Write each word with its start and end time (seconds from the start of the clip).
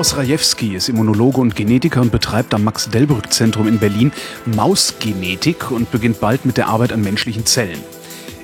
Klaus 0.00 0.16
Rajewski 0.16 0.74
ist 0.76 0.88
Immunologe 0.88 1.42
und 1.42 1.54
Genetiker 1.54 2.00
und 2.00 2.10
betreibt 2.10 2.54
am 2.54 2.64
Max-Delbrück-Zentrum 2.64 3.68
in 3.68 3.78
Berlin 3.78 4.12
Mausgenetik 4.46 5.70
und 5.70 5.90
beginnt 5.90 6.20
bald 6.20 6.46
mit 6.46 6.56
der 6.56 6.68
Arbeit 6.68 6.94
an 6.94 7.02
menschlichen 7.02 7.44
Zellen. 7.44 7.78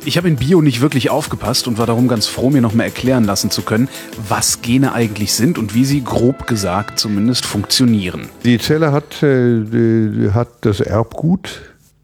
Ich 0.05 0.19
habe 0.19 0.29
in 0.29 0.37
Bio 0.37 0.61
nicht 0.61 0.83
wirklich 0.83 1.09
aufgepasst 1.09 1.67
und 1.67 1.79
war 1.79 1.87
darum 1.87 2.09
ganz 2.09 2.27
froh, 2.27 2.51
mir 2.51 2.61
nochmal 2.61 2.85
erklären 2.85 3.25
lassen 3.25 3.51
zu 3.51 3.63
können, 3.63 3.89
was 4.29 4.61
Gene 4.61 4.93
eigentlich 4.93 5.33
sind 5.33 5.57
und 5.57 5.75
wie 5.75 5.87
sie 5.87 6.05
grob 6.05 6.47
gesagt 6.47 6.99
zumindest 6.99 7.47
funktionieren. 7.47 8.29
Die 8.45 8.59
Zelle 8.59 8.93
hat, 8.93 9.23
äh, 9.23 10.33
hat 10.33 10.49
das 10.61 10.81
Erbgut, 10.81 11.63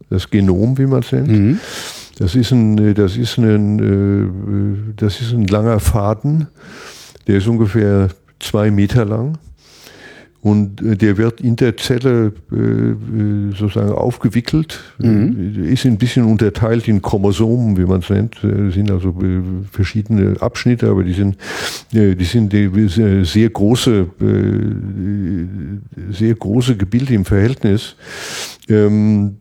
das 0.09 0.31
Genom, 0.31 0.79
wie 0.79 0.87
man 0.87 1.03
es 1.03 1.11
nennt. 1.11 1.27
Mhm. 1.27 1.59
Das, 2.17 2.33
ist 2.33 2.49
ein, 2.49 2.95
das, 2.95 3.17
ist 3.17 3.37
ein, 3.37 4.87
äh, 4.89 4.93
das 4.95 5.21
ist 5.21 5.31
ein 5.31 5.45
langer 5.45 5.79
Faden, 5.79 6.47
der 7.27 7.37
ist 7.37 7.45
ungefähr 7.45 8.09
zwei 8.39 8.71
Meter 8.71 9.05
lang. 9.05 9.37
Und 10.43 10.81
äh, 10.81 10.97
der 10.97 11.15
wird 11.17 11.39
in 11.39 11.55
der 11.55 11.77
Zelle 11.77 12.33
äh, 12.51 13.55
sozusagen 13.55 13.93
aufgewickelt, 13.93 14.77
mhm. 14.99 15.63
ist 15.71 15.85
ein 15.85 15.97
bisschen 15.97 16.25
unterteilt 16.25 16.89
in 16.89 17.01
Chromosomen, 17.01 17.77
wie 17.77 17.85
man 17.85 18.01
es 18.01 18.09
nennt. 18.09 18.35
Das 18.43 18.73
sind 18.73 18.91
also 18.91 19.15
verschiedene 19.71 20.41
Abschnitte, 20.41 20.89
aber 20.89 21.05
die 21.05 21.13
sind, 21.13 21.37
die 21.93 22.25
sind 22.25 22.53
sehr 23.25 23.49
große, 23.49 24.07
sehr 26.11 26.35
große 26.35 26.75
Gebilde 26.75 27.13
im 27.13 27.23
Verhältnis. 27.23 27.95
Ähm, 28.67 29.37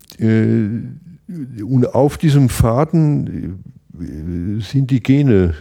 und 1.65 1.95
auf 1.95 2.17
diesem 2.17 2.49
Faden 2.49 3.65
sind 4.61 4.91
die 4.91 5.03
Gene 5.03 5.55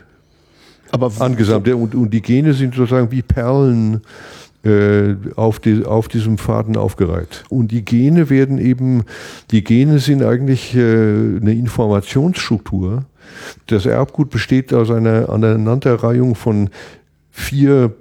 aber 0.92 1.12
angesammelt. 1.20 1.74
Und, 1.76 1.96
und 1.96 2.12
die 2.12 2.22
Gene 2.22 2.54
sind 2.54 2.76
sozusagen 2.76 3.12
wie 3.12 3.22
Perlen 3.22 4.02
äh, 4.64 5.16
auf, 5.36 5.60
die, 5.60 5.86
auf 5.86 6.08
diesem 6.08 6.38
Faden 6.38 6.78
aufgereiht. 6.78 7.44
Und 7.50 7.72
die 7.72 7.84
Gene 7.84 8.30
werden 8.30 8.60
eben, 8.60 9.04
die 9.52 9.64
Gene 9.64 10.00
sind 10.00 10.24
eigentlich 10.24 10.76
äh, 10.76 10.80
eine 10.80 11.54
Informationsstruktur. 11.54 13.06
Das 13.68 13.86
Erbgut 13.86 14.30
besteht 14.30 14.74
aus 14.74 14.92
einer 14.92 15.30
Aneinanderreihung 15.30 16.36
von 16.36 16.70
vier 17.32 17.94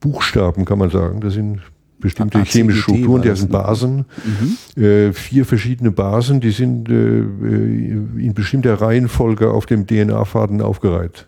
Buchstaben, 0.00 0.64
kann 0.64 0.78
man 0.78 0.90
sagen. 0.90 1.20
Das 1.20 1.34
sind 1.34 1.60
bestimmte 1.98 2.42
chemische 2.44 2.82
Strukturen, 2.82 3.22
die 3.22 3.34
sind 3.34 3.50
Basen, 3.50 4.04
mhm. 4.24 4.82
äh, 4.82 5.12
vier 5.12 5.44
verschiedene 5.44 5.90
Basen, 5.90 6.40
die 6.40 6.50
sind 6.50 6.88
äh, 6.88 6.92
in 6.92 8.32
bestimmter 8.34 8.80
Reihenfolge 8.80 9.50
auf 9.50 9.66
dem 9.66 9.86
DNA-Faden 9.86 10.60
aufgereiht. 10.60 11.26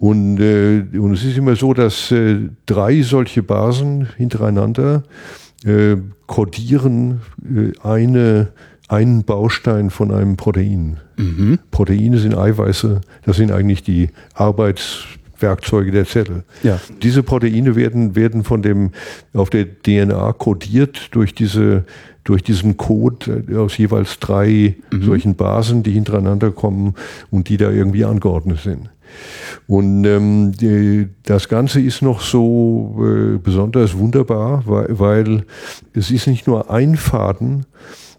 Und, 0.00 0.40
äh, 0.40 0.82
und 0.98 1.12
es 1.12 1.24
ist 1.24 1.36
immer 1.36 1.56
so, 1.56 1.74
dass 1.74 2.10
äh, 2.10 2.48
drei 2.64 3.02
solche 3.02 3.42
Basen 3.42 4.08
hintereinander 4.16 5.02
äh, 5.62 5.96
kodieren 6.26 7.20
äh, 7.44 7.72
eine, 7.86 8.48
einen 8.88 9.24
Baustein 9.24 9.90
von 9.90 10.10
einem 10.10 10.38
Protein. 10.38 10.96
Mhm. 11.18 11.58
Proteine 11.70 12.16
sind 12.16 12.34
Eiweiße, 12.34 13.02
das 13.26 13.36
sind 13.36 13.52
eigentlich 13.52 13.82
die 13.82 14.08
Arbeitswerkzeuge 14.32 15.90
der 15.90 16.06
Zelle. 16.06 16.44
Ja. 16.62 16.80
Diese 17.02 17.22
Proteine 17.22 17.76
werden, 17.76 18.16
werden 18.16 18.42
von 18.42 18.62
dem, 18.62 18.92
auf 19.34 19.50
der 19.50 19.66
DNA 19.82 20.32
kodiert 20.32 21.08
durch 21.14 21.34
diese 21.34 21.84
durch 22.24 22.42
diesen 22.42 22.76
Code 22.76 23.44
äh, 23.48 23.56
aus 23.56 23.76
jeweils 23.76 24.18
drei 24.18 24.76
mhm. 24.90 25.02
solchen 25.02 25.34
Basen, 25.34 25.82
die 25.82 25.92
hintereinander 25.92 26.52
kommen 26.52 26.94
und 27.30 27.50
die 27.50 27.58
da 27.58 27.70
irgendwie 27.70 28.04
angeordnet 28.04 28.60
sind. 28.60 28.90
Und 29.66 30.04
ähm, 30.04 30.52
die, 30.52 31.08
das 31.22 31.48
Ganze 31.48 31.80
ist 31.80 32.02
noch 32.02 32.20
so 32.20 32.96
äh, 32.98 33.38
besonders 33.38 33.96
wunderbar, 33.96 34.62
weil, 34.66 34.98
weil 34.98 35.44
es 35.94 36.10
ist 36.10 36.26
nicht 36.26 36.46
nur 36.46 36.70
ein 36.70 36.96
Faden, 36.96 37.66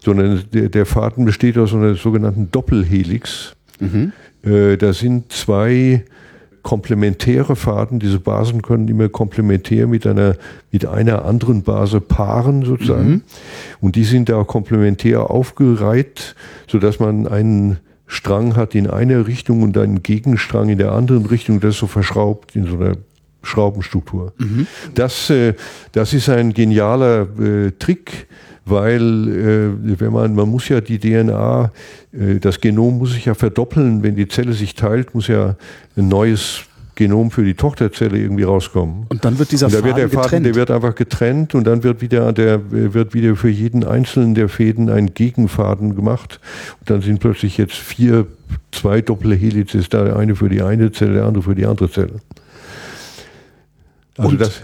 sondern 0.04 0.42
der, 0.52 0.68
der 0.68 0.86
Faden 0.86 1.24
besteht 1.24 1.58
aus 1.58 1.74
einer 1.74 1.94
sogenannten 1.94 2.50
Doppelhelix. 2.50 3.54
Mhm. 3.80 4.12
Äh, 4.42 4.76
da 4.76 4.92
sind 4.92 5.32
zwei 5.32 6.04
komplementäre 6.62 7.56
Faden. 7.56 7.98
Diese 7.98 8.20
Basen 8.20 8.62
können 8.62 8.88
immer 8.88 9.08
komplementär 9.08 9.86
mit 9.86 10.06
einer, 10.06 10.36
mit 10.70 10.86
einer 10.86 11.24
anderen 11.24 11.62
Base 11.62 12.00
paaren 12.00 12.64
sozusagen. 12.64 13.08
Mhm. 13.08 13.22
Und 13.80 13.96
die 13.96 14.04
sind 14.04 14.28
da 14.28 14.44
komplementär 14.44 15.30
aufgereiht, 15.30 16.34
sodass 16.68 17.00
man 17.00 17.26
einen 17.26 17.78
Strang 18.06 18.56
hat 18.56 18.74
in 18.74 18.88
eine 18.88 19.26
Richtung 19.26 19.62
und 19.62 19.76
einen 19.78 20.02
Gegenstrang 20.02 20.68
in 20.68 20.78
der 20.78 20.92
anderen 20.92 21.26
Richtung, 21.26 21.60
das 21.60 21.74
ist 21.74 21.80
so 21.80 21.86
verschraubt 21.86 22.54
in 22.54 22.66
so 22.66 22.76
einer 22.76 22.96
Schraubenstruktur. 23.42 24.32
Mhm. 24.38 24.66
Das, 24.94 25.30
äh, 25.30 25.54
das 25.92 26.12
ist 26.12 26.28
ein 26.28 26.52
genialer 26.52 27.26
äh, 27.40 27.72
Trick, 27.78 28.28
weil 28.64 29.28
äh, 29.28 30.00
wenn 30.00 30.12
man, 30.12 30.34
man 30.34 30.48
muss 30.48 30.68
ja 30.68 30.80
die 30.80 30.98
DNA, 30.98 31.72
äh, 32.12 32.38
das 32.38 32.60
Genom 32.60 32.98
muss 32.98 33.12
sich 33.12 33.24
ja 33.24 33.34
verdoppeln, 33.34 34.02
wenn 34.02 34.14
die 34.14 34.28
Zelle 34.28 34.52
sich 34.52 34.74
teilt, 34.74 35.14
muss 35.14 35.26
ja 35.26 35.56
ein 35.96 36.08
neues 36.08 36.64
Genom 36.94 37.30
für 37.30 37.44
die 37.44 37.54
Tochterzelle 37.54 38.18
irgendwie 38.18 38.42
rauskommen. 38.42 39.06
Und 39.08 39.24
dann 39.24 39.38
wird 39.38 39.50
dieser 39.50 39.66
und 39.66 39.74
da 39.74 39.78
Faden, 39.78 39.96
wird 39.96 39.98
der 39.98 40.08
Faden 40.10 40.22
getrennt. 40.22 40.46
Der 40.46 40.54
wird 40.54 40.70
einfach 40.70 40.94
getrennt 40.94 41.54
und 41.54 41.64
dann 41.64 41.82
wird 41.82 42.00
wieder, 42.00 42.32
der, 42.32 42.60
wird 42.70 43.14
wieder 43.14 43.34
für 43.36 43.48
jeden 43.48 43.84
einzelnen 43.84 44.34
der 44.34 44.48
Fäden 44.48 44.90
ein 44.90 45.14
Gegenfaden 45.14 45.96
gemacht. 45.96 46.40
Und 46.80 46.90
dann 46.90 47.02
sind 47.02 47.20
plötzlich 47.20 47.56
jetzt 47.56 47.74
vier, 47.74 48.26
zwei 48.72 49.00
doppelte 49.00 49.36
Helices 49.36 49.88
da, 49.88 50.04
der 50.04 50.16
eine 50.16 50.36
für 50.36 50.48
die 50.48 50.62
eine 50.62 50.92
Zelle, 50.92 51.14
der 51.14 51.24
andere 51.24 51.42
für 51.42 51.54
die 51.54 51.66
andere 51.66 51.90
Zelle. 51.90 52.20
Also 54.18 54.30
und, 54.30 54.40
das 54.40 54.62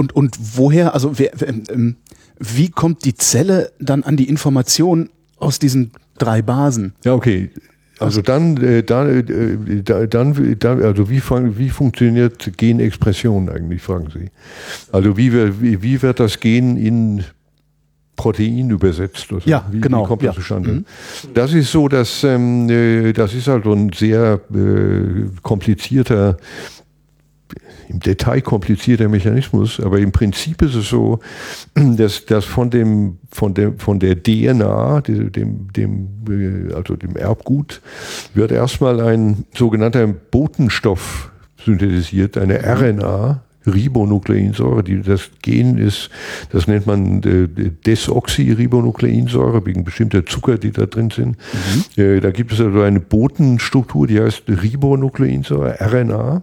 und, 0.00 0.14
und 0.14 0.36
woher, 0.56 0.94
also 0.94 1.18
wer, 1.18 1.30
ähm, 1.70 1.96
wie 2.38 2.70
kommt 2.70 3.04
die 3.04 3.14
Zelle 3.14 3.70
dann 3.78 4.02
an 4.02 4.16
die 4.16 4.28
Information 4.28 5.10
aus 5.38 5.58
diesen 5.58 5.92
drei 6.16 6.40
Basen? 6.40 6.94
Ja, 7.04 7.12
okay. 7.12 7.50
Also 8.00 8.22
dann, 8.22 8.56
äh, 8.56 8.82
dann, 8.82 9.28
äh, 9.28 9.82
dann, 9.82 10.56
dann, 10.58 10.82
also 10.82 11.10
wie, 11.10 11.22
wie 11.58 11.68
funktioniert 11.68 12.56
Genexpression 12.56 13.50
eigentlich, 13.50 13.82
fragen 13.82 14.08
Sie. 14.12 14.30
Also 14.90 15.16
wie, 15.16 15.32
wie, 15.60 15.82
wie 15.82 16.02
wird 16.02 16.18
das 16.18 16.40
Gen 16.40 16.76
in 16.76 17.24
Protein 18.16 18.70
übersetzt? 18.70 19.32
Also 19.32 19.48
ja, 19.48 19.66
wie, 19.70 19.80
genau. 19.80 20.04
Wie 20.04 20.08
kommt 20.08 20.24
das 20.24 20.34
zustande? 20.34 20.70
Mhm. 20.72 20.84
Das 21.34 21.52
ist 21.52 21.70
so, 21.70 21.88
dass 21.88 22.24
ähm, 22.24 22.68
äh, 22.70 23.12
das 23.12 23.34
ist 23.34 23.48
also 23.48 23.72
ein 23.72 23.92
sehr 23.92 24.40
äh, 24.54 25.28
komplizierter 25.42 26.38
im 27.90 28.00
Detail 28.00 28.40
komplizierter 28.40 29.08
Mechanismus, 29.08 29.80
aber 29.80 29.98
im 29.98 30.12
Prinzip 30.12 30.62
ist 30.62 30.74
es 30.74 30.88
so, 30.88 31.18
dass, 31.74 32.24
dass 32.26 32.44
von, 32.44 32.70
dem, 32.70 33.18
von, 33.30 33.54
dem, 33.54 33.78
von 33.78 33.98
der 33.98 34.22
DNA, 34.22 35.00
dem, 35.02 35.72
dem, 35.72 36.08
äh, 36.28 36.74
also 36.74 36.96
dem 36.96 37.16
Erbgut, 37.16 37.82
wird 38.34 38.52
erstmal 38.52 39.00
ein 39.00 39.44
sogenannter 39.54 40.06
Botenstoff 40.06 41.32
synthetisiert, 41.64 42.38
eine 42.38 42.60
RNA, 42.64 43.42
Ribonukleinsäure, 43.72 44.82
die 44.82 45.02
das 45.02 45.30
Gen 45.42 45.78
ist, 45.78 46.10
das 46.50 46.66
nennt 46.66 46.86
man 46.86 47.22
äh, 47.22 47.48
Desoxyribonukleinsäure 47.86 49.64
wegen 49.64 49.84
bestimmter 49.84 50.26
Zucker, 50.26 50.58
die 50.58 50.72
da 50.72 50.86
drin 50.86 51.10
sind. 51.10 51.36
Mhm. 51.96 52.02
Äh, 52.02 52.20
da 52.20 52.30
gibt 52.30 52.52
es 52.52 52.60
also 52.60 52.80
eine 52.80 53.00
Botenstruktur, 53.00 54.06
die 54.06 54.20
heißt 54.20 54.44
Ribonukleinsäure, 54.48 55.78
RNA. 55.80 56.42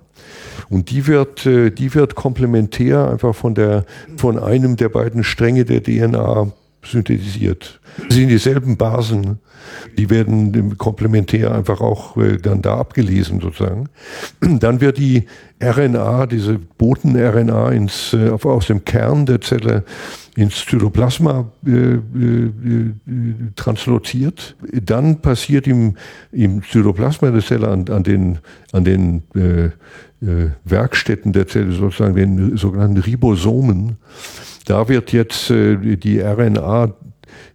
Und 0.70 0.90
die 0.92 1.08
wird, 1.08 1.46
äh, 1.46 1.70
die 1.72 1.94
wird 1.94 2.16
komplementär 2.16 3.10
einfach 3.10 3.36
von 3.36 3.56
der, 3.56 3.86
von 4.18 4.38
einem 4.40 4.76
der 4.76 4.90
beiden 4.90 5.24
Stränge 5.24 5.66
der 5.66 5.84
DNA 5.84 6.52
synthetisiert. 6.92 7.80
Das 8.08 8.16
sind 8.16 8.30
dieselben 8.30 8.78
Basen, 8.78 9.40
die 9.98 10.10
werden 10.10 10.78
komplementär 10.78 11.54
einfach 11.54 11.82
auch 11.82 12.18
äh, 12.18 12.38
dann 12.38 12.62
da 12.62 12.78
abgelesen 12.78 13.42
sozusagen. 13.42 13.90
Dann 14.60 14.82
wird 14.82 14.98
die 14.98 15.26
RNA, 15.62 16.28
diese 16.28 16.60
Boten-RNA 16.60 17.72
ins, 17.72 18.14
äh, 18.14 18.30
aus 18.30 18.68
dem 18.68 18.86
Kern 18.86 19.26
der 19.26 19.42
Zelle 19.42 19.84
ins 20.36 20.66
Zytoplasma 20.66 21.52
äh, 21.66 21.72
äh, 21.72 22.02
transloziert. 23.56 24.56
Dann 24.72 25.20
passiert 25.22 25.66
im, 25.66 25.98
im 26.32 26.62
Zytoplasma 26.64 27.32
der 27.32 27.42
Zelle 27.42 27.68
an, 27.68 27.90
an 27.90 28.04
den, 28.04 28.38
an 28.72 28.84
den 28.84 29.24
äh, 29.34 29.72
äh, 30.26 30.52
Werkstätten 30.64 31.34
der 31.34 31.48
Zelle, 31.48 31.72
sozusagen 31.72 32.16
den 32.16 32.56
sogenannten 32.58 32.98
Ribosomen, 32.98 33.98
Da 34.68 34.90
wird 34.90 35.14
jetzt 35.14 35.50
äh, 35.50 35.96
die 35.96 36.20
RNA 36.20 36.94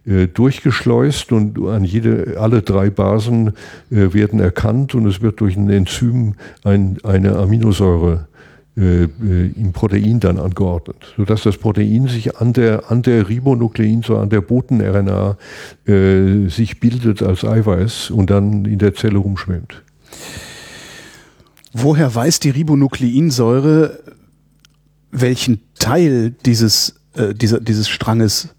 äh, 0.05 0.27
durchgeschleust 0.27 1.31
und 1.31 1.59
an 1.67 1.83
jede, 1.83 2.37
alle 2.39 2.63
drei 2.63 2.89
Basen 2.89 3.53
äh, 3.91 4.13
werden 4.13 4.39
erkannt 4.39 4.95
und 4.95 5.05
es 5.05 5.21
wird 5.21 5.39
durch 5.39 5.55
ein 5.55 5.69
Enzym 5.69 6.33
ein, 6.63 6.97
eine 7.03 7.35
Aminosäure 7.35 8.27
äh, 8.75 9.03
im 9.03 9.73
Protein 9.73 10.19
dann 10.19 10.39
angeordnet, 10.39 11.13
sodass 11.15 11.43
das 11.43 11.57
Protein 11.57 12.07
sich 12.07 12.37
an 12.37 12.51
der, 12.53 12.89
an 12.89 13.03
der 13.03 13.29
Ribonukleinsäure, 13.29 14.19
an 14.19 14.29
der 14.31 14.41
Boten-RNA 14.41 15.37
äh, 15.85 16.47
sich 16.47 16.79
bildet 16.79 17.21
als 17.21 17.45
Eiweiß 17.45 18.09
und 18.09 18.31
dann 18.31 18.65
in 18.65 18.79
der 18.79 18.95
Zelle 18.95 19.19
rumschwimmt. 19.19 19.83
Woher 21.73 22.13
weiß 22.13 22.39
die 22.39 22.49
Ribonukleinsäure, 22.49 23.99
welchen 25.11 25.61
Teil 25.75 26.31
dieses, 26.45 26.95
äh, 27.15 27.33
dieser, 27.33 27.59
dieses 27.59 27.89
Stranges 27.89 28.49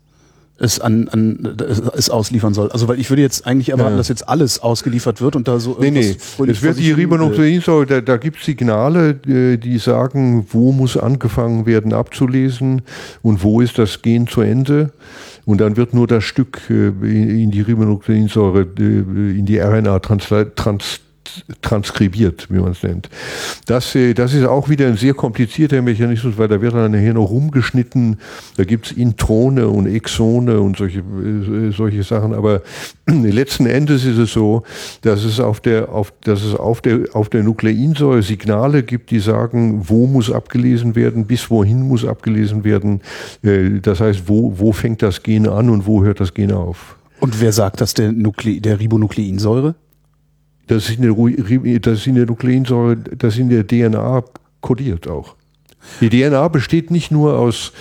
es 0.56 0.78
an, 0.78 1.08
an 1.08 1.56
es 1.96 2.10
ausliefern 2.10 2.54
soll. 2.54 2.70
Also 2.70 2.86
weil 2.86 3.00
ich 3.00 3.10
würde 3.10 3.22
jetzt 3.22 3.46
eigentlich 3.46 3.70
erwarten, 3.70 3.92
ja. 3.92 3.96
dass 3.96 4.08
jetzt 4.08 4.28
alles 4.28 4.60
ausgeliefert 4.60 5.20
wird 5.20 5.34
und 5.34 5.48
da 5.48 5.58
so 5.58 5.76
Nee, 5.80 5.90
nee. 5.90 6.16
Es 6.46 6.62
wird 6.62 6.78
die 6.78 6.92
Ribonukleinsäure, 6.92 7.86
da, 7.86 8.00
da 8.00 8.16
gibt 8.18 8.38
es 8.38 8.44
Signale, 8.44 9.18
äh, 9.26 9.56
die 9.56 9.78
sagen, 9.78 10.46
wo 10.50 10.70
muss 10.70 10.96
angefangen 10.96 11.66
werden 11.66 11.92
abzulesen 11.92 12.82
und 13.22 13.42
wo 13.42 13.60
ist 13.60 13.78
das 13.78 14.02
Gen 14.02 14.28
zu 14.28 14.42
Ende. 14.42 14.92
Und 15.44 15.60
dann 15.60 15.76
wird 15.76 15.92
nur 15.92 16.06
das 16.06 16.24
Stück 16.24 16.60
äh, 16.70 16.88
in 16.88 17.50
die 17.50 17.60
Ribonukleinsäure, 17.60 18.66
äh, 18.78 19.38
in 19.38 19.46
die 19.46 19.58
RNA 19.58 19.98
trans, 19.98 20.26
trans 20.54 21.00
transkribiert, 21.62 22.48
wie 22.50 22.58
man 22.58 22.72
es 22.72 22.82
nennt. 22.82 23.08
Das, 23.66 23.94
äh, 23.94 24.14
das 24.14 24.34
ist 24.34 24.44
auch 24.44 24.68
wieder 24.68 24.86
ein 24.86 24.96
sehr 24.96 25.14
komplizierter 25.14 25.82
Mechanismus, 25.82 26.38
weil 26.38 26.48
da 26.48 26.60
wird 26.60 26.74
dann 26.74 26.92
nachher 26.92 27.14
noch 27.14 27.30
rumgeschnitten. 27.30 28.18
Da 28.56 28.64
gibt 28.64 28.86
es 28.86 28.92
Introne 28.92 29.68
und 29.68 29.86
Exone 29.86 30.60
und 30.60 30.76
solche, 30.76 31.00
äh, 31.00 31.70
solche 31.70 32.02
Sachen. 32.02 32.34
Aber 32.34 32.62
letzten 33.06 33.66
Endes 33.66 34.04
ist 34.04 34.18
es 34.18 34.32
so, 34.32 34.62
dass 35.02 35.24
es 35.24 35.40
auf 35.40 35.60
der, 35.60 35.90
auf, 35.90 36.12
dass 36.22 36.42
es 36.42 36.54
auf 36.54 36.80
der, 36.80 37.00
auf 37.12 37.28
der 37.28 37.42
Nukleinsäure 37.42 38.22
Signale 38.22 38.82
gibt, 38.82 39.10
die 39.10 39.20
sagen, 39.20 39.82
wo 39.88 40.06
muss 40.06 40.30
abgelesen 40.30 40.94
werden, 40.94 41.26
bis 41.26 41.50
wohin 41.50 41.82
muss 41.82 42.04
abgelesen 42.04 42.64
werden. 42.64 43.00
Äh, 43.42 43.80
das 43.80 44.00
heißt, 44.00 44.24
wo, 44.26 44.58
wo 44.58 44.72
fängt 44.72 45.02
das 45.02 45.22
Gen 45.22 45.48
an 45.48 45.70
und 45.70 45.86
wo 45.86 46.04
hört 46.04 46.20
das 46.20 46.34
Gen 46.34 46.52
auf? 46.52 46.96
Und 47.20 47.40
wer 47.40 47.52
sagt 47.52 47.80
das 47.80 47.94
der, 47.94 48.12
Nukle 48.12 48.60
der 48.60 48.80
Ribonukleinsäure? 48.80 49.74
Das 50.66 50.88
ist 50.88 50.98
in 50.98 51.02
der, 51.02 51.80
das 51.80 52.00
ist 52.00 52.06
in 52.06 52.14
der 52.14 52.26
Nukleinsäure, 52.26 52.96
das 52.96 53.34
ist 53.34 53.40
in 53.40 53.48
der 53.50 53.66
DNA 53.66 54.24
kodiert 54.60 55.08
auch. 55.08 55.36
Die 56.00 56.08
DNA 56.08 56.48
besteht 56.48 56.90
nicht 56.90 57.10
nur 57.10 57.38
aus, 57.38 57.72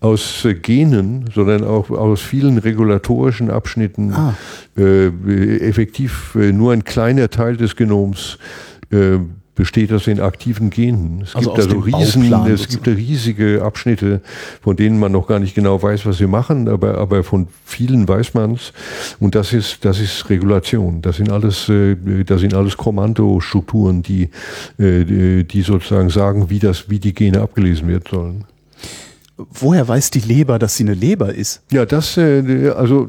aus 0.00 0.46
Genen, 0.62 1.30
sondern 1.32 1.64
auch 1.64 1.90
aus 1.90 2.20
vielen 2.20 2.58
regulatorischen 2.58 3.50
Abschnitten. 3.50 4.12
Ah. 4.12 4.34
Äh, 4.76 5.08
effektiv 5.58 6.34
äh, 6.34 6.52
nur 6.52 6.72
ein 6.72 6.84
kleiner 6.84 7.30
Teil 7.30 7.56
des 7.56 7.76
Genoms 7.76 8.38
äh, 8.90 9.18
besteht 9.54 9.90
das 9.90 10.06
in 10.06 10.20
aktiven 10.20 10.70
Genen. 10.70 11.22
Es 11.22 11.36
also 11.36 11.52
gibt 11.52 11.64
also 11.64 11.78
riesen, 11.80 12.46
es 12.46 12.68
gibt 12.68 12.86
riesige 12.88 13.62
Abschnitte, 13.62 14.22
von 14.62 14.76
denen 14.76 14.98
man 14.98 15.12
noch 15.12 15.26
gar 15.26 15.38
nicht 15.38 15.54
genau 15.54 15.82
weiß, 15.82 16.06
was 16.06 16.18
sie 16.18 16.26
machen, 16.26 16.68
aber, 16.68 16.96
aber 16.96 17.22
von 17.22 17.48
vielen 17.64 18.08
weiß 18.08 18.34
man 18.34 18.52
es. 18.52 18.72
Und 19.20 19.34
das 19.34 19.52
ist, 19.52 19.84
das 19.84 20.00
ist 20.00 20.30
Regulation. 20.30 21.02
Das 21.02 21.16
sind 21.16 21.30
alles, 21.30 21.68
äh, 21.68 21.96
das 22.24 22.40
sind 22.40 22.54
alles 22.54 22.76
Kommandostrukturen, 22.76 24.02
die, 24.02 24.30
äh, 24.78 25.44
die 25.44 25.62
sozusagen 25.62 26.08
sagen, 26.08 26.48
wie 26.48 26.58
das, 26.58 26.88
wie 26.88 26.98
die 26.98 27.12
Gene 27.12 27.40
abgelesen 27.40 27.88
werden 27.88 28.04
sollen. 28.10 28.44
Woher 29.36 29.86
weiß 29.88 30.10
die 30.10 30.20
Leber, 30.20 30.58
dass 30.58 30.76
sie 30.76 30.84
eine 30.84 30.94
Leber 30.94 31.34
ist? 31.34 31.62
Ja, 31.70 31.84
das, 31.84 32.16
äh, 32.16 32.70
also, 32.76 33.08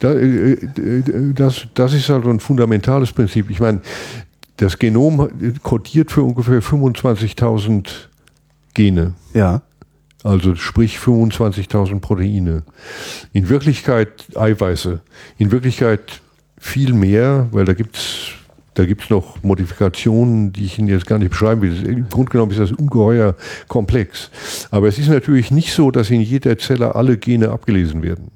das, 0.00 1.66
das 1.74 1.94
ist 1.94 2.08
halt 2.08 2.26
ein 2.26 2.40
fundamentales 2.40 3.12
Prinzip. 3.12 3.50
Ich 3.50 3.60
meine, 3.60 3.80
das 4.60 4.78
Genom 4.78 5.30
kodiert 5.62 6.12
für 6.12 6.22
ungefähr 6.22 6.62
25.000 6.62 7.88
Gene. 8.74 9.14
Ja. 9.32 9.62
Also 10.22 10.54
sprich 10.54 10.98
25.000 10.98 12.00
Proteine. 12.00 12.62
In 13.32 13.48
Wirklichkeit 13.48 14.26
Eiweiße. 14.36 15.00
In 15.38 15.50
Wirklichkeit 15.50 16.20
viel 16.58 16.92
mehr, 16.92 17.48
weil 17.52 17.64
da 17.64 17.72
gibt's 17.72 18.32
da 18.74 18.84
gibt's 18.84 19.10
noch 19.10 19.42
Modifikationen, 19.42 20.52
die 20.52 20.64
ich 20.64 20.78
Ihnen 20.78 20.88
jetzt 20.88 21.06
gar 21.06 21.18
nicht 21.18 21.30
beschreiben 21.30 21.62
will. 21.62 21.86
Im 21.86 22.08
Grunde 22.08 22.30
genommen 22.30 22.52
ist 22.52 22.60
das 22.60 22.70
ungeheuer 22.70 23.34
komplex. 23.66 24.30
Aber 24.70 24.88
es 24.88 24.98
ist 24.98 25.08
natürlich 25.08 25.50
nicht 25.50 25.72
so, 25.72 25.90
dass 25.90 26.10
in 26.10 26.20
jeder 26.20 26.56
Zelle 26.56 26.94
alle 26.94 27.16
Gene 27.18 27.50
abgelesen 27.50 28.02
werden, 28.02 28.30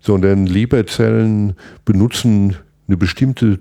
sondern 0.00 0.46
Leberzellen 0.46 1.54
benutzen 1.84 2.56
eine 2.86 2.96
bestimmte 2.96 3.58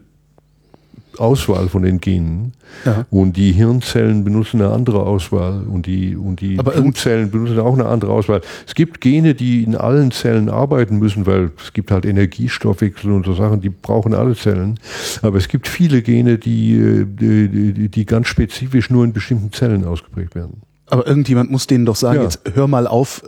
Auswahl 1.21 1.69
von 1.69 1.83
den 1.83 1.99
Genen. 1.99 2.53
Ja. 2.85 3.05
Und 3.09 3.37
die 3.37 3.51
Hirnzellen 3.51 4.23
benutzen 4.23 4.61
eine 4.61 4.71
andere 4.71 5.03
Auswahl 5.03 5.63
und 5.63 5.85
die, 5.85 6.15
und 6.15 6.41
die 6.41 6.55
Blutzellen 6.55 7.31
benutzen 7.31 7.59
auch 7.59 7.73
eine 7.73 7.85
andere 7.85 8.11
Auswahl. 8.11 8.41
Es 8.67 8.75
gibt 8.75 9.01
Gene, 9.01 9.35
die 9.35 9.63
in 9.63 9.75
allen 9.75 10.11
Zellen 10.11 10.49
arbeiten 10.49 10.97
müssen, 10.97 11.25
weil 11.25 11.51
es 11.63 11.73
gibt 11.73 11.91
halt 11.91 12.05
Energiestoffwechsel 12.05 13.11
und 13.11 13.25
so 13.25 13.33
Sachen, 13.33 13.61
die 13.61 13.69
brauchen 13.69 14.13
alle 14.13 14.35
Zellen. 14.35 14.79
Aber 15.21 15.37
es 15.37 15.47
gibt 15.47 15.67
viele 15.67 16.01
Gene, 16.01 16.37
die, 16.37 17.05
die, 17.05 17.73
die, 17.73 17.89
die 17.89 18.05
ganz 18.05 18.27
spezifisch 18.27 18.89
nur 18.89 19.03
in 19.03 19.13
bestimmten 19.13 19.51
Zellen 19.51 19.85
ausgeprägt 19.85 20.35
werden. 20.35 20.61
Aber 20.87 21.07
irgendjemand 21.07 21.49
muss 21.49 21.67
denen 21.67 21.85
doch 21.85 21.95
sagen, 21.95 22.17
ja. 22.17 22.23
jetzt 22.23 22.41
hör 22.53 22.67
mal 22.67 22.85
auf, 22.85 23.23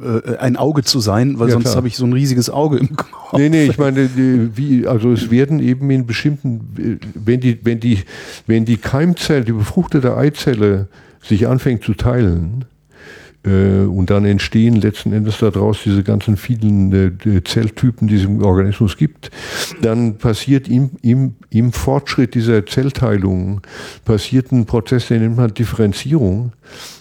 äh, 0.00 0.36
ein 0.36 0.56
Auge 0.56 0.82
zu 0.82 1.00
sein, 1.00 1.38
weil 1.38 1.48
ja, 1.48 1.54
sonst 1.54 1.76
habe 1.76 1.86
ich 1.88 1.96
so 1.96 2.04
ein 2.06 2.12
riesiges 2.12 2.48
Auge 2.48 2.78
im 2.78 2.96
Kopf. 2.96 3.32
Nee, 3.34 3.48
nee, 3.48 3.64
ich 3.64 3.78
meine, 3.78 4.08
wie, 4.14 4.86
also 4.86 5.12
es 5.12 5.30
werden 5.30 5.60
eben 5.60 5.90
in 5.90 6.06
bestimmten, 6.06 7.00
wenn 7.14 7.40
die, 7.40 7.58
wenn 7.64 7.80
die, 7.80 8.00
wenn 8.46 8.64
die 8.64 8.76
Keimzelle, 8.78 9.44
die 9.44 9.52
befruchtete 9.52 10.16
Eizelle 10.16 10.88
sich 11.22 11.46
anfängt 11.46 11.84
zu 11.84 11.94
teilen, 11.94 12.64
äh, 12.64 12.71
und 13.48 14.10
dann 14.10 14.24
entstehen 14.24 14.80
letzten 14.80 15.12
Endes 15.12 15.38
daraus 15.38 15.82
diese 15.84 16.04
ganzen 16.04 16.36
vielen 16.36 16.92
äh, 16.92 17.42
Zelltypen, 17.42 18.06
die 18.06 18.16
es 18.16 18.24
im 18.24 18.42
Organismus 18.42 18.96
gibt. 18.96 19.30
Dann 19.80 20.16
passiert 20.18 20.68
im, 20.68 20.90
im, 21.02 21.34
im 21.50 21.72
Fortschritt 21.72 22.34
dieser 22.34 22.64
Zellteilung 22.66 23.60
passiert 24.04 24.52
ein 24.52 24.66
Prozess, 24.66 25.08
den 25.08 25.22
nennt 25.22 25.36
man 25.36 25.52
Differenzierung. 25.52 26.52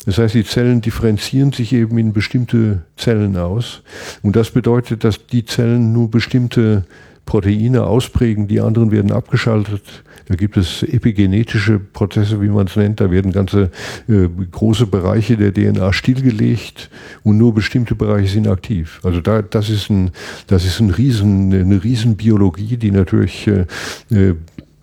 Das 0.06 0.18
heißt, 0.18 0.34
die 0.34 0.44
Zellen 0.44 0.82
differenzieren 0.82 1.52
sich 1.52 1.74
eben 1.74 1.98
in 2.00 2.12
bestimmte 2.12 2.84
Zellen 2.98 3.38
aus. 3.38 3.84
Und 4.24 4.36
das 4.36 4.50
bedeutet, 4.50 5.04
dass 5.04 5.28
die 5.28 5.46
Zellen 5.46 5.94
nur 5.94 6.10
bestimmte 6.10 6.86
Proteine 7.26 7.84
ausprägen, 7.84 8.48
die 8.48 8.60
anderen 8.60 8.92
werden 8.92 9.12
abgeschaltet. 9.12 10.04
Da 10.28 10.36
gibt 10.36 10.58
es 10.58 10.84
epigenetische 10.84 11.80
Prozesse, 11.80 12.42
wie 12.42 12.48
man 12.48 12.68
es 12.68 12.76
nennt. 12.76 13.00
Da 13.00 13.12
werden 13.12 13.32
ganze 13.32 13.72
äh, 14.08 14.28
große 14.52 14.88
Bereiche 14.88 15.38
der 15.38 15.54
DNA 15.54 15.94
stillgelegt 15.94 16.90
und 17.24 17.38
nur 17.38 17.54
bestimmte 17.54 17.96
Bereiche 17.96 18.30
sind 18.30 18.48
aktiv. 18.48 19.00
Also 19.04 19.22
da, 19.22 19.42
das 19.42 19.70
ist 19.70 19.90
ein, 19.90 20.12
das 20.48 20.66
ist 20.66 20.80
ein 20.80 20.90
Riesen, 20.90 21.54
eine 21.54 21.84
Riesenbiologie, 21.84 22.78
die 22.78 22.92
natürlich 22.92 23.48
äh, 23.48 23.66
äh, 24.10 24.36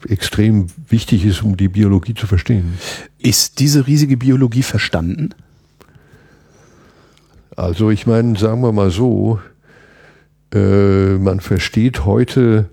extrem 0.09 0.67
wichtig 0.89 1.25
ist, 1.25 1.43
um 1.43 1.57
die 1.57 1.69
Biologie 1.69 2.15
zu 2.15 2.27
verstehen. 2.27 2.75
Ist 3.19 3.59
diese 3.59 3.87
riesige 3.87 4.17
Biologie 4.17 4.63
verstanden? 4.63 5.31
Also 7.57 7.91
ich 7.91 8.07
meine, 8.07 8.39
sagen 8.39 8.63
wir 8.63 8.73
mal 8.73 8.91
so, 8.91 9.41
äh, 10.55 11.19
man 11.19 11.41
versteht 11.41 12.05
heute 12.05 12.69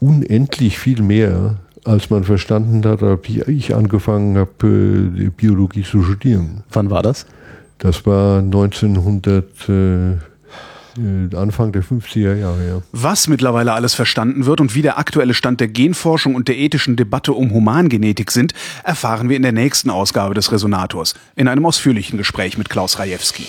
unendlich 0.00 0.78
viel 0.78 1.02
mehr, 1.02 1.56
als 1.84 2.10
man 2.10 2.24
verstanden 2.24 2.84
hat, 2.84 3.00
wie 3.26 3.42
ich 3.42 3.74
angefangen 3.74 4.36
habe, 4.36 4.66
äh, 4.66 5.30
Biologie 5.30 5.82
zu 5.82 6.02
studieren. 6.02 6.62
Wann 6.70 6.90
war 6.90 7.02
das? 7.02 7.26
Das 7.78 8.04
war 8.06 8.40
1900. 8.40 9.68
Äh, 9.68 10.16
Anfang 11.36 11.70
der 11.70 11.84
50er 11.84 12.34
Jahre, 12.34 12.66
ja. 12.66 12.82
Was 12.90 13.28
mittlerweile 13.28 13.72
alles 13.72 13.94
verstanden 13.94 14.46
wird 14.46 14.60
und 14.60 14.74
wie 14.74 14.82
der 14.82 14.98
aktuelle 14.98 15.32
Stand 15.32 15.60
der 15.60 15.68
Genforschung 15.68 16.34
und 16.34 16.48
der 16.48 16.58
ethischen 16.58 16.96
Debatte 16.96 17.34
um 17.34 17.52
Humangenetik 17.52 18.32
sind, 18.32 18.52
erfahren 18.82 19.28
wir 19.28 19.36
in 19.36 19.42
der 19.42 19.52
nächsten 19.52 19.90
Ausgabe 19.90 20.34
des 20.34 20.50
Resonators 20.50 21.14
in 21.36 21.46
einem 21.46 21.64
ausführlichen 21.66 22.18
Gespräch 22.18 22.58
mit 22.58 22.68
Klaus 22.68 22.98
Rajewski. 22.98 23.46